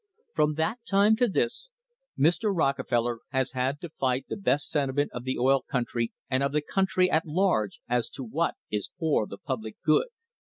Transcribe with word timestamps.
From 0.33 0.55
that 0.55 0.79
time 0.89 1.15
to 1.17 1.27
this 1.27 1.69
Mr. 2.17 2.49
Rockefeller 2.51 3.19
has 3.29 3.51
had 3.51 3.79
to 3.81 3.89
fight 3.99 4.25
the 4.27 4.35
best 4.35 4.67
sentiment 4.67 5.11
of 5.13 5.25
the 5.25 5.37
oil 5.37 5.61
country 5.61 6.11
and 6.27 6.41
of 6.41 6.53
the 6.53 6.63
country 6.63 7.11
at 7.11 7.27
large 7.27 7.79
as 7.87 8.09
to 8.17 8.23
what 8.23 8.55
is 8.71 8.89
for 8.97 9.27
the 9.27 9.37
public 9.37 9.75
good. 9.85 10.07